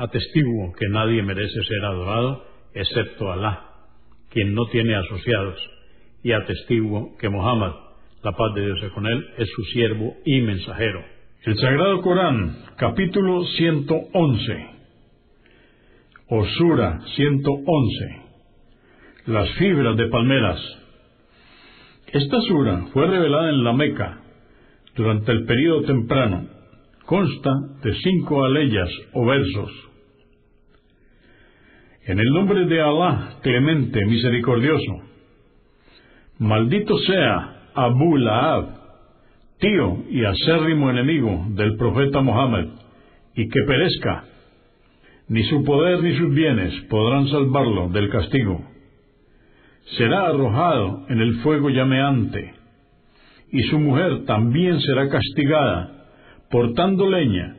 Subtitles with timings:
[0.00, 3.66] Atestiguo que nadie merece ser adorado excepto Alá,
[4.30, 5.58] quien no tiene asociados,
[6.22, 7.72] y atestiguo que Muhammad,
[8.22, 11.04] la paz de Dios es con él, es su siervo y mensajero.
[11.44, 14.66] El Sagrado Corán, capítulo 111,
[16.28, 18.22] Osura 111,
[19.26, 20.78] las fibras de palmeras.
[22.06, 24.18] Esta sura fue revelada en la Meca
[24.96, 26.48] durante el período temprano.
[27.04, 27.50] Consta
[27.82, 29.89] de cinco aleyas o versos
[32.10, 35.00] en el nombre de Alá, clemente, misericordioso.
[36.40, 38.66] Maldito sea Abu Lahab,
[39.60, 42.66] tío y acérrimo enemigo del profeta Mohammed,
[43.36, 44.24] y que perezca.
[45.28, 48.60] Ni su poder ni sus bienes podrán salvarlo del castigo.
[49.96, 52.54] Será arrojado en el fuego llameante,
[53.52, 56.08] y su mujer también será castigada,
[56.50, 57.54] portando leña